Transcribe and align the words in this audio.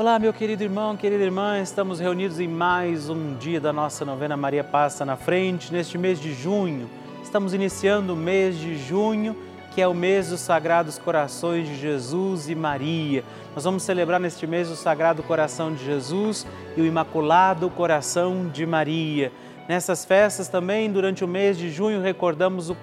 Olá, 0.00 0.18
meu 0.18 0.32
querido 0.32 0.62
irmão, 0.62 0.96
querida 0.96 1.22
irmã, 1.22 1.60
estamos 1.60 2.00
reunidos 2.00 2.40
em 2.40 2.48
mais 2.48 3.10
um 3.10 3.34
dia 3.34 3.60
da 3.60 3.70
nossa 3.70 4.02
novena 4.02 4.34
Maria 4.34 4.64
Passa 4.64 5.04
na 5.04 5.14
Frente, 5.14 5.70
neste 5.70 5.98
mês 5.98 6.18
de 6.18 6.32
junho. 6.32 6.88
Estamos 7.22 7.52
iniciando 7.52 8.14
o 8.14 8.16
mês 8.16 8.58
de 8.58 8.78
junho, 8.78 9.36
que 9.74 9.82
é 9.82 9.86
o 9.86 9.92
mês 9.92 10.30
dos 10.30 10.40
Sagrados 10.40 10.96
Corações 10.96 11.68
de 11.68 11.76
Jesus 11.76 12.48
e 12.48 12.54
Maria. 12.54 13.22
Nós 13.54 13.62
vamos 13.62 13.82
celebrar 13.82 14.18
neste 14.18 14.46
mês 14.46 14.70
o 14.70 14.74
Sagrado 14.74 15.22
Coração 15.22 15.74
de 15.74 15.84
Jesus 15.84 16.46
e 16.78 16.80
o 16.80 16.86
Imaculado 16.86 17.68
Coração 17.68 18.48
de 18.48 18.64
Maria. 18.64 19.30
Nessas 19.68 20.06
festas 20.06 20.48
também, 20.48 20.90
durante 20.90 21.22
o 21.22 21.28
mês 21.28 21.58
de 21.58 21.70
junho, 21.70 22.00
recordamos 22.00 22.70
o 22.70 22.76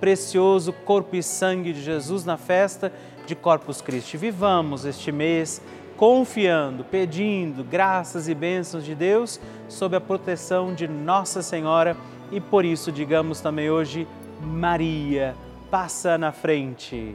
precioso 0.00 0.72
corpo 0.72 1.16
e 1.16 1.22
sangue 1.22 1.74
de 1.74 1.82
Jesus 1.82 2.24
na 2.24 2.38
festa 2.38 2.90
de 3.26 3.34
Corpus 3.34 3.82
Christi. 3.82 4.16
Vivamos 4.16 4.86
este 4.86 5.12
mês 5.12 5.60
confiando, 6.02 6.82
pedindo 6.82 7.62
graças 7.62 8.26
e 8.26 8.34
bênçãos 8.34 8.84
de 8.84 8.92
Deus 8.92 9.40
sob 9.68 9.94
a 9.94 10.00
proteção 10.00 10.74
de 10.74 10.88
Nossa 10.88 11.42
Senhora 11.42 11.96
e 12.32 12.40
por 12.40 12.64
isso 12.64 12.90
digamos 12.90 13.40
também 13.40 13.70
hoje, 13.70 14.08
Maria, 14.40 15.36
passa 15.70 16.18
na 16.18 16.32
frente. 16.32 17.14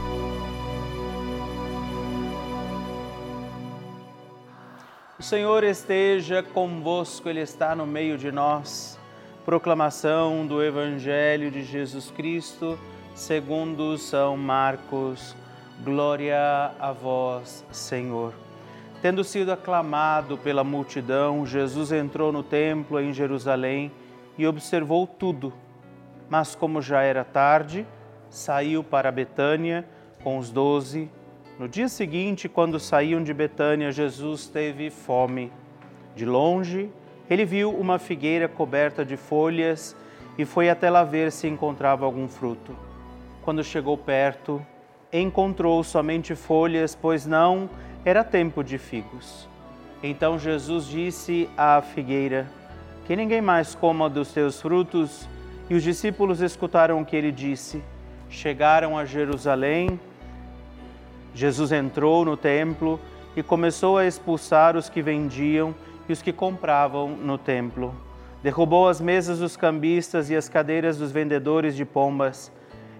O 5.21 5.23
Senhor 5.23 5.63
esteja 5.63 6.41
convosco, 6.41 7.29
Ele 7.29 7.41
está 7.41 7.75
no 7.75 7.85
meio 7.85 8.17
de 8.17 8.31
nós. 8.31 8.99
Proclamação 9.45 10.47
do 10.47 10.63
Evangelho 10.63 11.51
de 11.51 11.63
Jesus 11.63 12.09
Cristo 12.09 12.75
segundo 13.13 13.99
São 13.99 14.35
Marcos. 14.35 15.35
Glória 15.83 16.71
a 16.79 16.91
vós, 16.91 17.63
Senhor. 17.71 18.33
Tendo 18.99 19.23
sido 19.23 19.51
aclamado 19.51 20.39
pela 20.39 20.63
multidão, 20.63 21.45
Jesus 21.45 21.91
entrou 21.91 22.31
no 22.31 22.41
templo 22.41 22.99
em 22.99 23.13
Jerusalém 23.13 23.91
e 24.39 24.47
observou 24.47 25.05
tudo. 25.05 25.53
Mas, 26.31 26.55
como 26.55 26.81
já 26.81 27.03
era 27.03 27.23
tarde, 27.23 27.85
saiu 28.27 28.83
para 28.83 29.11
Betânia 29.11 29.87
com 30.23 30.39
os 30.39 30.49
doze. 30.49 31.11
No 31.61 31.67
dia 31.67 31.87
seguinte, 31.87 32.49
quando 32.49 32.79
saíam 32.79 33.23
de 33.23 33.31
Betânia, 33.31 33.91
Jesus 33.91 34.47
teve 34.47 34.89
fome. 34.89 35.51
De 36.15 36.25
longe, 36.25 36.89
ele 37.29 37.45
viu 37.45 37.69
uma 37.69 37.99
figueira 37.99 38.47
coberta 38.47 39.05
de 39.05 39.15
folhas 39.15 39.95
e 40.39 40.43
foi 40.43 40.71
até 40.71 40.89
lá 40.89 41.03
ver 41.03 41.31
se 41.31 41.47
encontrava 41.47 42.03
algum 42.03 42.27
fruto. 42.27 42.75
Quando 43.43 43.63
chegou 43.63 43.95
perto, 43.95 44.59
encontrou 45.13 45.83
somente 45.83 46.33
folhas, 46.33 46.95
pois 46.99 47.27
não 47.27 47.69
era 48.03 48.23
tempo 48.23 48.63
de 48.63 48.79
figos. 48.79 49.47
Então 50.01 50.39
Jesus 50.39 50.87
disse 50.87 51.47
à 51.55 51.79
figueira: 51.79 52.47
Que 53.05 53.15
ninguém 53.15 53.39
mais 53.39 53.75
coma 53.75 54.09
dos 54.09 54.33
teus 54.33 54.59
frutos. 54.59 55.29
E 55.69 55.75
os 55.75 55.83
discípulos 55.83 56.41
escutaram 56.41 56.99
o 56.99 57.05
que 57.05 57.15
ele 57.15 57.31
disse. 57.31 57.83
Chegaram 58.31 58.97
a 58.97 59.05
Jerusalém. 59.05 59.99
Jesus 61.33 61.71
entrou 61.71 62.25
no 62.25 62.35
templo 62.35 62.99
e 63.35 63.41
começou 63.41 63.97
a 63.97 64.05
expulsar 64.05 64.75
os 64.75 64.89
que 64.89 65.01
vendiam 65.01 65.73
e 66.07 66.13
os 66.13 66.21
que 66.21 66.33
compravam 66.33 67.09
no 67.09 67.37
templo. 67.37 67.95
Derrubou 68.43 68.89
as 68.89 68.99
mesas 68.99 69.39
dos 69.39 69.55
cambistas 69.55 70.29
e 70.29 70.35
as 70.35 70.49
cadeiras 70.49 70.97
dos 70.97 71.11
vendedores 71.11 71.75
de 71.75 71.85
pombas 71.85 72.51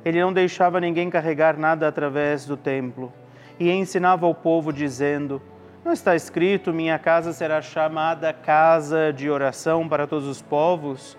ele 0.03 0.19
não 0.19 0.33
deixava 0.33 0.79
ninguém 0.79 1.09
carregar 1.09 1.57
nada 1.57 1.87
através 1.87 2.45
do 2.45 2.57
templo 2.57 3.13
e 3.59 3.69
ensinava 3.69 4.25
ao 4.25 4.33
povo, 4.33 4.73
dizendo: 4.73 5.39
Não 5.85 5.93
está 5.93 6.15
escrito: 6.15 6.73
minha 6.73 6.97
casa 6.97 7.31
será 7.31 7.61
chamada 7.61 8.33
casa 8.33 9.13
de 9.13 9.29
oração 9.29 9.87
para 9.87 10.07
todos 10.07 10.27
os 10.27 10.41
povos? 10.41 11.15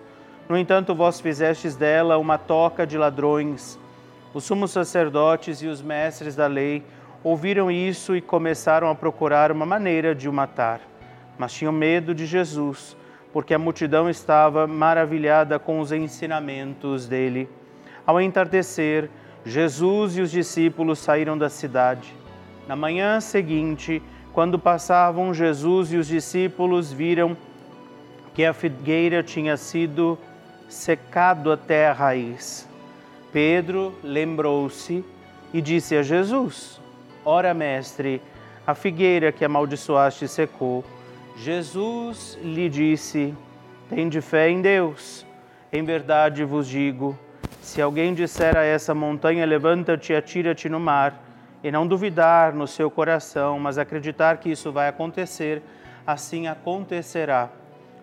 No 0.49 0.59
entanto, 0.59 0.95
vós 0.95 1.21
fizestes 1.21 1.76
dela 1.76 2.19
uma 2.19 2.37
toca 2.37 2.85
de 2.85 2.99
ladrões. 2.99 3.78
Os 4.35 4.45
sumos 4.45 4.73
sacerdotes 4.73 5.62
e 5.62 5.69
os 5.69 5.81
mestres 5.81 6.35
da 6.35 6.49
lei 6.49 6.83
ouviram 7.24 7.70
isso 7.70 8.16
e 8.16 8.20
começaram 8.20 8.88
a 8.88 8.94
procurar 8.94 9.52
uma 9.52 9.64
maneira 9.64 10.14
de 10.14 10.28
o 10.28 10.32
matar. 10.32 10.80
Mas 11.38 11.52
tinham 11.52 11.72
medo 11.72 12.14
de 12.14 12.26
Jesus, 12.26 12.96
porque 13.32 13.54
a 13.54 13.58
multidão 13.58 14.10
estava 14.10 14.66
maravilhada 14.66 15.58
com 15.58 15.80
os 15.80 15.92
ensinamentos 15.92 17.06
dele. 17.06 17.48
Ao 18.06 18.20
entardecer, 18.20 19.08
Jesus 19.44 20.16
e 20.16 20.20
os 20.20 20.30
discípulos 20.30 20.98
saíram 20.98 21.36
da 21.38 21.48
cidade. 21.48 22.14
Na 22.66 22.76
manhã 22.76 23.20
seguinte, 23.20 24.02
quando 24.32 24.58
passavam, 24.58 25.34
Jesus 25.34 25.92
e 25.92 25.96
os 25.96 26.06
discípulos 26.06 26.92
viram 26.92 27.36
que 28.34 28.44
a 28.44 28.52
figueira 28.52 29.22
tinha 29.22 29.56
sido 29.56 30.18
secado 30.68 31.52
até 31.52 31.88
a 31.88 31.92
raiz. 31.92 32.68
Pedro 33.32 33.94
lembrou-se 34.02 35.04
e 35.52 35.60
disse 35.60 35.96
a 35.96 36.02
Jesus: 36.02 36.80
Ora, 37.24 37.54
mestre, 37.54 38.20
a 38.66 38.74
figueira 38.74 39.30
que 39.30 39.44
amaldiçoaste 39.44 40.26
secou. 40.26 40.84
Jesus 41.36 42.36
lhe 42.42 42.68
disse: 42.68 43.34
Tende 43.88 44.20
fé 44.20 44.50
em 44.50 44.60
Deus. 44.60 45.24
Em 45.72 45.84
verdade 45.84 46.44
vos 46.44 46.66
digo: 46.66 47.16
se 47.60 47.80
alguém 47.80 48.12
disser 48.12 48.56
a 48.56 48.64
essa 48.64 48.92
montanha, 48.92 49.46
levanta-te 49.46 50.12
e 50.12 50.16
atira-te 50.16 50.68
no 50.68 50.80
mar, 50.80 51.22
e 51.62 51.70
não 51.70 51.86
duvidar 51.86 52.52
no 52.52 52.66
seu 52.66 52.90
coração, 52.90 53.58
mas 53.58 53.78
acreditar 53.78 54.38
que 54.38 54.50
isso 54.50 54.72
vai 54.72 54.88
acontecer, 54.88 55.62
assim 56.04 56.48
acontecerá. 56.48 57.48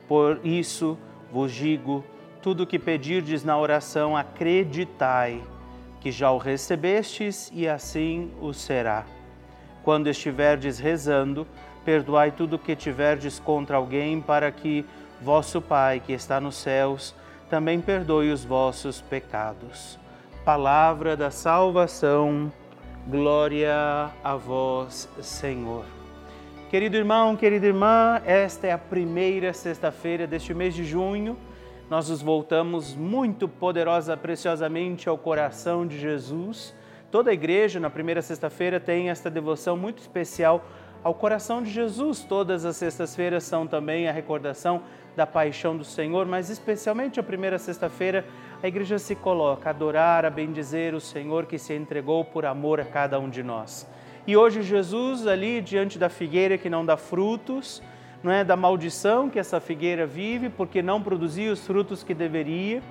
Por 0.07 0.39
isso 0.45 0.97
vos 1.29 1.51
digo: 1.51 2.05
tudo 2.41 2.63
o 2.63 2.67
que 2.67 2.79
pedirdes 2.79 3.43
na 3.43 3.57
oração, 3.57 4.15
acreditai 4.15 5.41
que 5.99 6.11
já 6.11 6.31
o 6.31 6.37
recebestes 6.37 7.51
e 7.53 7.67
assim 7.67 8.31
o 8.41 8.53
será. 8.53 9.05
Quando 9.83 10.07
estiverdes 10.07 10.79
rezando, 10.79 11.47
perdoai 11.83 12.31
tudo 12.31 12.55
o 12.55 12.59
que 12.59 12.75
tiverdes 12.75 13.39
contra 13.39 13.77
alguém, 13.77 14.21
para 14.21 14.51
que 14.51 14.85
vosso 15.21 15.61
Pai, 15.61 15.99
que 15.99 16.13
está 16.13 16.39
nos 16.39 16.55
céus, 16.55 17.15
também 17.49 17.81
perdoe 17.81 18.31
os 18.31 18.45
vossos 18.45 19.01
pecados. 19.01 19.97
Palavra 20.45 21.17
da 21.17 21.31
salvação, 21.31 22.51
glória 23.07 24.09
a 24.23 24.35
vós, 24.35 25.09
Senhor. 25.21 25.85
Querido 26.69 26.95
irmão, 26.95 27.35
querida 27.35 27.65
irmã, 27.65 28.21
esta 28.25 28.67
é 28.67 28.71
a 28.71 28.77
primeira 28.77 29.51
sexta-feira 29.53 30.27
deste 30.27 30.53
mês 30.53 30.75
de 30.75 30.85
junho 30.85 31.35
nós 31.89 32.07
nos 32.07 32.21
voltamos 32.21 32.95
muito 32.95 33.47
poderosa, 33.47 34.15
preciosamente 34.15 35.09
ao 35.09 35.17
coração 35.17 35.87
de 35.87 35.97
Jesus. 35.97 36.75
Toda 37.09 37.31
a 37.31 37.33
igreja, 37.33 37.79
na 37.79 37.89
primeira 37.89 38.21
sexta-feira, 38.21 38.79
tem 38.79 39.09
esta 39.09 39.27
devoção 39.27 39.75
muito 39.75 39.97
especial 39.97 40.63
ao 41.03 41.15
coração 41.15 41.63
de 41.63 41.71
Jesus. 41.71 42.23
Todas 42.23 42.63
as 42.63 42.75
sextas-feiras 42.75 43.43
são 43.43 43.65
também 43.65 44.07
a 44.07 44.11
recordação 44.11 44.83
da 45.15 45.25
paixão 45.25 45.75
do 45.75 45.83
Senhor, 45.83 46.27
mas 46.27 46.51
especialmente 46.51 47.19
a 47.19 47.23
primeira 47.23 47.57
sexta-feira, 47.57 48.23
a 48.61 48.67
igreja 48.67 48.99
se 48.99 49.15
coloca 49.15 49.67
a 49.67 49.71
adorar, 49.71 50.25
a 50.25 50.29
bendizer 50.29 50.93
o 50.93 51.01
Senhor 51.01 51.47
que 51.47 51.57
se 51.57 51.73
entregou 51.73 52.23
por 52.23 52.45
amor 52.45 52.79
a 52.79 52.85
cada 52.85 53.19
um 53.19 53.27
de 53.27 53.41
nós. 53.41 53.89
E 54.27 54.37
hoje 54.37 54.61
Jesus 54.61 55.25
ali 55.25 55.59
diante 55.59 55.97
da 55.97 56.07
figueira 56.07 56.55
que 56.55 56.69
não 56.69 56.85
dá 56.85 56.95
frutos, 56.95 57.81
não 58.21 58.31
é, 58.31 58.43
da 58.43 58.55
maldição 58.55 59.29
que 59.29 59.39
essa 59.39 59.59
figueira 59.59 60.05
vive, 60.05 60.49
porque 60.49 60.81
não 60.81 61.01
produzia 61.01 61.51
os 61.51 61.65
frutos 61.65 62.03
que 62.03 62.13
deveria, 62.13 62.81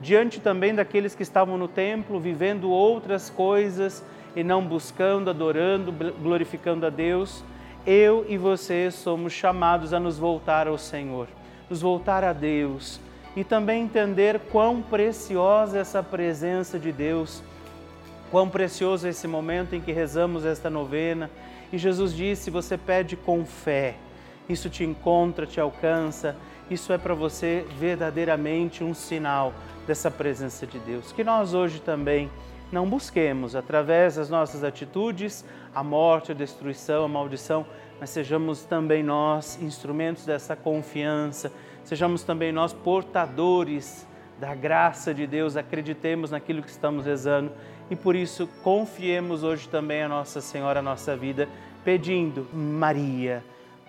diante 0.00 0.40
também 0.40 0.74
daqueles 0.74 1.14
que 1.14 1.22
estavam 1.22 1.58
no 1.58 1.66
templo 1.66 2.20
vivendo 2.20 2.70
outras 2.70 3.28
coisas 3.28 4.04
e 4.34 4.44
não 4.44 4.64
buscando, 4.64 5.30
adorando, 5.30 5.92
glorificando 5.92 6.86
a 6.86 6.90
Deus. 6.90 7.42
Eu 7.84 8.24
e 8.28 8.36
você 8.36 8.90
somos 8.90 9.32
chamados 9.32 9.92
a 9.92 10.00
nos 10.00 10.18
voltar 10.18 10.68
ao 10.68 10.78
Senhor, 10.78 11.28
nos 11.68 11.80
voltar 11.80 12.22
a 12.22 12.32
Deus 12.32 13.00
e 13.34 13.42
também 13.42 13.82
entender 13.82 14.40
quão 14.52 14.82
preciosa 14.82 15.78
essa 15.78 16.02
presença 16.02 16.78
de 16.78 16.92
Deus, 16.92 17.42
quão 18.30 18.48
precioso 18.48 19.08
esse 19.08 19.26
momento 19.26 19.74
em 19.74 19.80
que 19.80 19.92
rezamos 19.92 20.44
esta 20.44 20.70
novena. 20.70 21.30
E 21.72 21.78
Jesus 21.78 22.14
disse: 22.14 22.50
você 22.50 22.76
pede 22.76 23.16
com 23.16 23.44
fé 23.44 23.96
isso 24.48 24.70
te 24.70 24.84
encontra, 24.84 25.46
te 25.46 25.60
alcança, 25.60 26.36
isso 26.70 26.92
é 26.92 26.98
para 26.98 27.14
você 27.14 27.64
verdadeiramente 27.78 28.82
um 28.82 28.94
sinal 28.94 29.52
dessa 29.86 30.10
presença 30.10 30.66
de 30.66 30.78
Deus. 30.80 31.12
Que 31.12 31.22
nós 31.22 31.54
hoje 31.54 31.80
também 31.80 32.30
não 32.72 32.88
busquemos, 32.88 33.54
através 33.54 34.16
das 34.16 34.28
nossas 34.28 34.64
atitudes, 34.64 35.44
a 35.74 35.82
morte, 35.82 36.32
a 36.32 36.34
destruição, 36.34 37.04
a 37.04 37.08
maldição, 37.08 37.64
mas 38.00 38.10
sejamos 38.10 38.64
também 38.64 39.02
nós 39.02 39.60
instrumentos 39.62 40.26
dessa 40.26 40.56
confiança, 40.56 41.52
sejamos 41.84 42.24
também 42.24 42.50
nós 42.52 42.72
portadores 42.72 44.06
da 44.40 44.54
graça 44.54 45.14
de 45.14 45.26
Deus, 45.26 45.56
acreditemos 45.56 46.32
naquilo 46.32 46.62
que 46.62 46.68
estamos 46.68 47.06
rezando. 47.06 47.52
E 47.88 47.94
por 47.94 48.16
isso 48.16 48.48
confiemos 48.62 49.44
hoje 49.44 49.68
também 49.68 50.02
a 50.02 50.08
Nossa 50.08 50.40
Senhora, 50.40 50.80
a 50.80 50.82
nossa 50.82 51.16
vida, 51.16 51.48
pedindo, 51.84 52.46
Maria 52.52 53.42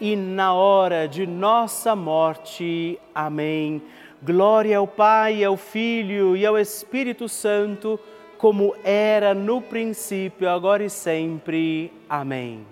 na 0.00 0.52
hora 0.52 1.08
de 1.08 1.26
nossa 1.26 1.96
morte. 1.96 2.98
Amém. 3.14 3.82
Glória 4.22 4.78
ao 4.78 4.86
Pai, 4.86 5.42
ao 5.42 5.56
Filho 5.56 6.36
e 6.36 6.44
ao 6.44 6.58
Espírito 6.58 7.28
Santo, 7.28 7.98
como 8.38 8.74
era 8.84 9.34
no 9.34 9.60
princípio, 9.60 10.48
agora 10.48 10.84
e 10.84 10.90
sempre. 10.90 11.92
Amém. 12.08 12.66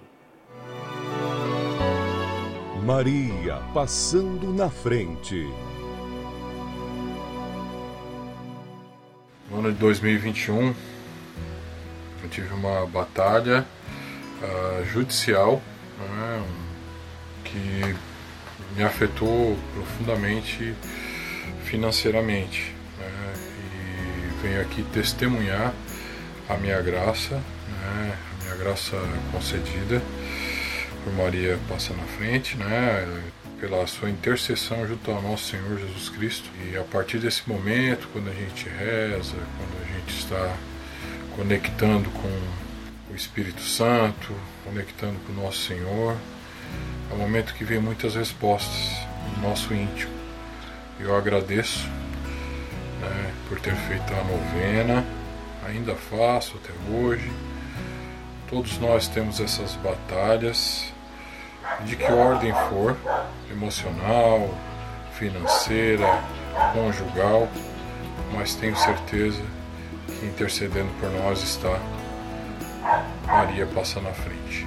Maria 2.85 3.63
passando 3.73 4.53
na 4.53 4.69
frente. 4.69 5.49
No 9.51 9.61
ano 9.61 9.73
de 9.73 9.79
2021, 9.79 10.75
eu 12.23 12.29
tive 12.29 12.53
uma 12.53 12.87
batalha 12.87 13.65
uh, 14.43 14.85
judicial 14.85 15.63
né, 15.99 16.64
que 17.55 17.97
me 18.77 18.83
afetou 18.83 19.57
profundamente 19.73 20.75
financeiramente. 21.65 22.75
Né, 22.99 23.35
e 23.37 24.43
venho 24.43 24.61
aqui 24.61 24.83
testemunhar 24.93 25.73
a 26.49 26.57
minha 26.57 26.83
graça, 26.83 27.37
né, 27.37 28.19
a 28.41 28.45
minha 28.45 28.57
graça 28.57 28.97
concedida 29.31 30.03
por 31.05 31.13
Maria 31.13 31.59
passa 31.69 31.95
na 31.95 32.03
frente, 32.05 32.57
né? 32.57 33.23
pela 33.61 33.87
sua 33.87 34.11
intercessão 34.11 34.87
junto 34.87 35.11
ao 35.11 35.23
nosso 35.23 35.51
Senhor 35.51 35.79
Jesus 35.79 36.09
Cristo. 36.09 36.51
E 36.71 36.77
a 36.77 36.83
partir 36.83 37.19
desse 37.19 37.49
momento, 37.49 38.09
quando 38.13 38.29
a 38.29 38.35
gente 38.35 38.69
reza, 38.69 39.37
quando 39.57 39.83
a 39.83 39.99
gente 39.99 40.19
está 40.19 40.57
conectando 41.37 42.11
com 42.11 43.13
o 43.13 43.17
Espírito 43.17 43.63
Santo, 43.63 44.35
conectando 44.65 45.19
com 45.21 45.33
o 45.33 45.45
nosso 45.45 45.63
Senhor, 45.63 46.17
é 47.11 47.15
um 47.15 47.19
momento 47.19 47.55
que 47.55 47.65
vem 47.65 47.79
muitas 47.79 48.15
respostas 48.15 48.93
no 49.37 49.49
nosso 49.49 49.73
íntimo. 49.75 50.13
Eu 50.99 51.17
agradeço 51.17 51.87
né, 53.01 53.33
por 53.49 53.61
ter 53.61 53.75
feito 53.75 54.13
a 54.13 54.25
novena, 54.25 55.05
ainda 55.67 55.95
faço 55.95 56.57
até 56.63 56.73
hoje. 56.93 57.31
Todos 58.49 58.79
nós 58.79 59.09
temos 59.09 59.41
essas 59.41 59.75
batalhas 59.77 60.93
de 61.85 61.97
que 61.97 62.11
ordem 62.11 62.53
for, 62.69 62.97
emocional, 63.51 64.49
financeira, 65.19 66.23
conjugal, 66.73 67.49
mas 68.33 68.55
tenho 68.55 68.77
certeza 68.77 69.43
que 70.07 70.27
intercedendo 70.27 70.91
por 71.01 71.11
nós 71.11 71.43
está 71.43 71.79
Maria 73.27 73.67
passa 73.67 74.01
na 74.01 74.13
frente. 74.13 74.67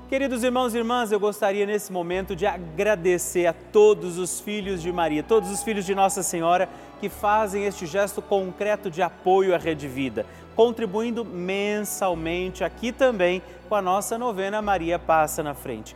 Queridos 0.11 0.43
irmãos 0.43 0.75
e 0.75 0.77
irmãs, 0.77 1.09
eu 1.09 1.21
gostaria 1.21 1.65
nesse 1.65 1.89
momento 1.89 2.35
de 2.35 2.45
agradecer 2.45 3.45
a 3.45 3.53
todos 3.53 4.17
os 4.17 4.41
filhos 4.41 4.81
de 4.81 4.91
Maria, 4.91 5.23
todos 5.23 5.49
os 5.49 5.63
filhos 5.63 5.85
de 5.85 5.95
Nossa 5.95 6.21
Senhora 6.21 6.67
que 6.99 7.07
fazem 7.07 7.63
este 7.63 7.85
gesto 7.85 8.21
concreto 8.21 8.91
de 8.91 9.01
apoio 9.01 9.55
à 9.55 9.57
Rede 9.57 9.87
Vida, 9.87 10.25
contribuindo 10.53 11.23
mensalmente 11.23 12.61
aqui 12.61 12.91
também 12.91 13.41
com 13.69 13.75
a 13.75 13.81
nossa 13.81 14.17
novena 14.17 14.61
Maria 14.61 14.99
Passa 14.99 15.41
na 15.41 15.53
Frente. 15.53 15.95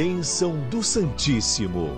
Bênção 0.00 0.56
do 0.70 0.80
Santíssimo. 0.80 1.88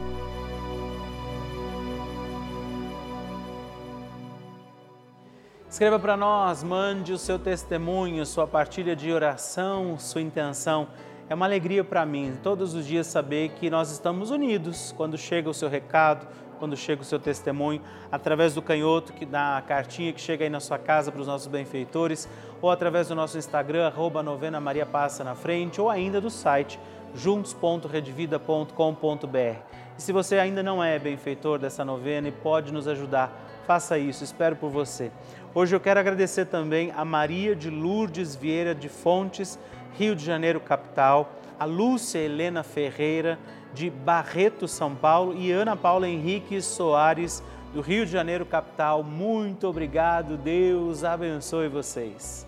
Escreva 5.69 5.99
para 5.99 6.17
nós, 6.17 6.63
mande 6.63 7.13
o 7.13 7.19
seu 7.19 7.39
testemunho, 7.39 8.25
sua 8.25 8.47
partilha 8.47 8.97
de 8.97 9.13
oração, 9.13 9.99
sua 9.99 10.23
intenção. 10.23 10.89
É 11.29 11.35
uma 11.35 11.45
alegria 11.45 11.85
para 11.85 12.07
mim 12.07 12.39
todos 12.43 12.73
os 12.73 12.87
dias 12.87 13.07
saber 13.07 13.51
que 13.51 13.69
nós 13.69 13.91
estamos 13.91 14.31
unidos 14.31 14.95
quando 14.97 15.19
chega 15.19 15.51
o 15.51 15.53
seu 15.53 15.69
recado, 15.69 16.27
quando 16.59 16.79
chega 16.79 17.03
o 17.03 17.05
seu 17.05 17.19
testemunho, 17.19 17.83
através 18.11 18.55
do 18.55 18.63
canhoto, 18.63 19.13
que 19.13 19.27
dá 19.27 19.59
a 19.59 19.63
cartinha 19.63 20.11
que 20.11 20.21
chega 20.23 20.45
aí 20.45 20.51
na 20.51 20.61
sua 20.61 20.79
casa 20.79 21.13
para 21.13 21.21
os 21.21 21.27
nossos 21.27 21.49
benfeitores, 21.49 22.27
ou 22.63 22.71
através 22.71 23.09
do 23.09 23.15
nosso 23.15 23.37
Instagram, 23.37 23.87
arroba 23.87 24.23
novena 24.23 24.59
Maria 24.59 24.87
Passa 24.87 25.23
na 25.23 25.35
Frente, 25.35 25.83
ou 25.83 25.91
ainda 25.91 26.19
do 26.19 26.31
site 26.31 26.79
juntos.redvida.com.br. 27.15 29.59
E 29.99 30.03
se 30.03 30.13
você 30.13 30.39
ainda 30.39 30.63
não 30.63 30.83
é 30.83 30.99
benfeitor 30.99 31.59
dessa 31.59 31.85
novena 31.85 32.29
e 32.29 32.33
pode 32.33 32.73
nos 32.73 32.89
ajudar, 32.89 33.47
faça 33.67 33.99
isso, 33.99 34.25
espero 34.25 34.57
por 34.57 34.71
você. 34.71 35.13
Hoje 35.55 35.77
eu 35.77 35.81
quero 35.81 36.01
agradecer 36.01 36.47
também 36.47 36.93
a 36.97 37.05
Maria 37.05 37.55
de 37.55 37.69
Lourdes 37.69 38.35
Vieira 38.35 38.75
de 38.75 38.89
Fontes, 38.89 39.59
Rio 39.99 40.17
de 40.17 40.25
Janeiro, 40.25 40.61
capital, 40.61 41.31
a 41.59 41.65
Lúcia 41.65 42.19
Helena 42.19 42.63
Ferreira, 42.63 43.39
de 43.75 43.91
Barreto, 43.91 44.67
São 44.67 44.95
Paulo, 44.95 45.37
e 45.37 45.53
Ana 45.53 45.77
Paula 45.77 46.09
Henrique 46.09 46.63
Soares, 46.63 47.43
do 47.73 47.81
Rio 47.81 48.07
de 48.07 48.13
Janeiro, 48.13 48.47
capital. 48.47 49.03
Muito 49.03 49.69
obrigado, 49.69 50.37
Deus 50.37 51.05
abençoe 51.05 51.69
vocês. 51.69 52.47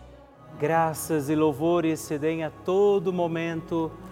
Graças 0.59 1.29
e 1.29 1.35
louvores 1.35 2.01
se 2.01 2.19
deem 2.19 2.45
a 2.45 2.51
todo 2.51 3.13
momento 3.13 3.91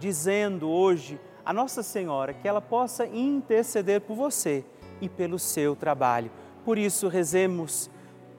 dizendo 0.00 0.68
hoje 0.68 1.20
a 1.44 1.52
Nossa 1.52 1.82
Senhora 1.82 2.34
que 2.34 2.48
ela 2.48 2.60
possa 2.60 3.06
interceder 3.06 4.00
por 4.00 4.16
você 4.16 4.64
e 5.00 5.08
pelo 5.08 5.38
seu 5.38 5.76
trabalho. 5.76 6.32
Por 6.64 6.76
isso, 6.76 7.06
rezemos, 7.06 7.88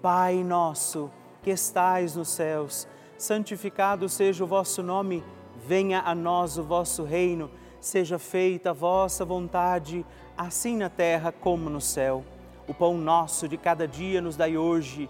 Pai 0.01 0.43
nosso 0.43 1.09
que 1.41 1.51
estais 1.51 2.15
nos 2.15 2.29
céus, 2.29 2.87
santificado 3.17 4.09
seja 4.09 4.43
o 4.43 4.47
vosso 4.47 4.83
nome, 4.83 5.23
venha 5.65 6.01
a 6.01 6.13
nós 6.13 6.57
o 6.57 6.63
vosso 6.63 7.03
reino 7.03 7.49
seja 7.81 8.19
feita 8.19 8.69
a 8.69 8.73
vossa 8.73 9.25
vontade, 9.25 10.05
assim 10.37 10.77
na 10.77 10.87
terra 10.87 11.31
como 11.31 11.69
no 11.69 11.81
céu. 11.81 12.23
O 12.67 12.73
pão 12.73 12.95
nosso 12.95 13.47
de 13.47 13.57
cada 13.57 13.87
dia 13.87 14.21
nos 14.21 14.37
dai 14.37 14.55
hoje. 14.55 15.09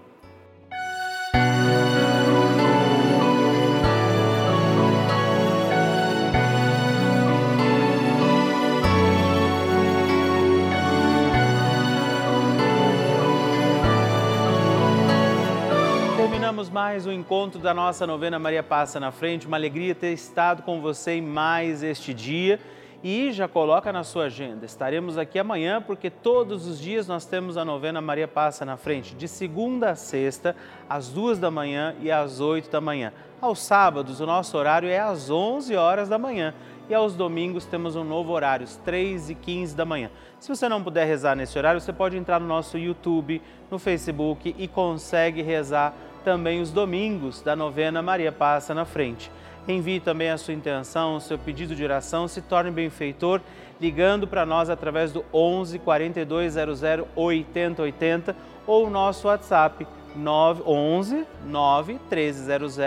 Mais 16.81 17.05
um 17.05 17.11
encontro 17.11 17.59
da 17.59 17.75
nossa 17.75 18.07
novena 18.07 18.39
Maria 18.39 18.63
Passa 18.63 18.99
na 18.99 19.11
Frente. 19.11 19.45
Uma 19.45 19.55
alegria 19.55 19.93
ter 19.93 20.13
estado 20.13 20.63
com 20.63 20.81
você 20.81 21.11
em 21.11 21.21
mais 21.21 21.83
este 21.83 22.11
dia. 22.11 22.59
E 23.03 23.31
já 23.31 23.47
coloca 23.47 23.93
na 23.93 24.03
sua 24.03 24.23
agenda. 24.23 24.65
Estaremos 24.65 25.15
aqui 25.15 25.37
amanhã 25.37 25.79
porque 25.79 26.09
todos 26.09 26.65
os 26.65 26.79
dias 26.79 27.07
nós 27.07 27.23
temos 27.23 27.55
a 27.55 27.63
novena 27.63 28.01
Maria 28.01 28.27
Passa 28.27 28.65
na 28.65 28.77
Frente, 28.77 29.13
de 29.13 29.27
segunda 29.27 29.91
a 29.91 29.95
sexta, 29.95 30.55
às 30.89 31.09
duas 31.09 31.37
da 31.37 31.51
manhã 31.51 31.93
e 32.01 32.09
às 32.11 32.39
oito 32.39 32.71
da 32.71 32.81
manhã. 32.81 33.13
Aos 33.39 33.59
sábados, 33.59 34.19
o 34.19 34.25
nosso 34.25 34.57
horário 34.57 34.89
é 34.89 34.97
às 34.97 35.29
onze 35.29 35.75
horas 35.75 36.09
da 36.09 36.17
manhã 36.17 36.51
e 36.89 36.95
aos 36.95 37.13
domingos 37.13 37.63
temos 37.63 37.95
um 37.95 38.03
novo 38.03 38.31
horário, 38.33 38.63
às 38.63 38.75
3 38.77 39.29
e 39.29 39.35
15 39.35 39.75
da 39.75 39.85
manhã. 39.85 40.09
Se 40.39 40.49
você 40.49 40.67
não 40.67 40.83
puder 40.83 41.05
rezar 41.05 41.35
nesse 41.35 41.57
horário, 41.59 41.79
você 41.79 41.93
pode 41.93 42.17
entrar 42.17 42.39
no 42.39 42.47
nosso 42.47 42.75
YouTube, 42.75 43.39
no 43.69 43.77
Facebook 43.77 44.55
e 44.57 44.67
consegue 44.67 45.43
rezar 45.43 45.95
também 46.23 46.61
os 46.61 46.71
domingos 46.71 47.41
da 47.41 47.55
novena 47.55 48.01
Maria 48.01 48.31
Passa 48.31 48.73
na 48.73 48.85
Frente. 48.85 49.31
Envie 49.67 49.99
também 49.99 50.29
a 50.29 50.37
sua 50.37 50.53
intenção, 50.53 51.15
o 51.15 51.21
seu 51.21 51.37
pedido 51.37 51.75
de 51.75 51.83
oração, 51.83 52.27
se 52.27 52.41
torne 52.41 52.71
benfeitor 52.71 53.41
ligando 53.79 54.27
para 54.27 54.45
nós 54.45 54.69
através 54.69 55.11
do 55.11 55.25
11 55.33 55.79
4200 55.79 56.81
8080 57.15 58.35
ou 58.65 58.87
o 58.87 58.89
nosso 58.89 59.27
WhatsApp 59.27 59.85
911 60.15 61.25
9 61.45 61.93
1300 61.93 62.77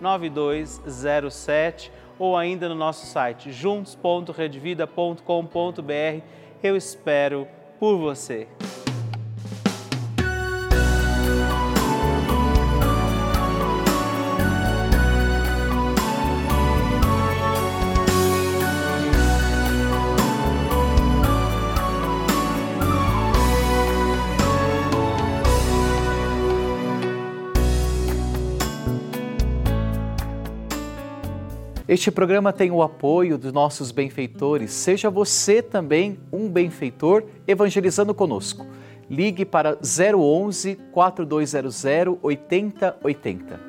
9207 0.00 1.92
ou 2.18 2.36
ainda 2.36 2.68
no 2.68 2.74
nosso 2.74 3.06
site 3.06 3.52
juntos.redvida.com.br. 3.52 6.22
Eu 6.62 6.76
espero 6.76 7.48
por 7.78 7.96
você. 7.96 8.48
Este 31.88 32.10
programa 32.10 32.52
tem 32.52 32.70
o 32.70 32.82
apoio 32.82 33.38
dos 33.38 33.50
nossos 33.50 33.90
benfeitores. 33.90 34.72
Seja 34.72 35.08
você 35.08 35.62
também 35.62 36.18
um 36.30 36.46
benfeitor 36.46 37.24
evangelizando 37.46 38.14
conosco. 38.14 38.66
Ligue 39.08 39.46
para 39.46 39.78
011 39.80 40.76
4200 40.92 41.84
8080. 42.22 43.60